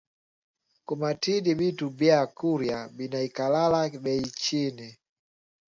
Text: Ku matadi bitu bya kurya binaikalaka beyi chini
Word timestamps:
Ku 0.85 0.93
matadi 1.01 1.51
bitu 1.59 1.85
bya 1.99 2.19
kurya 2.37 2.77
binaikalaka 2.95 3.97
beyi 4.05 4.27
chini 4.43 4.87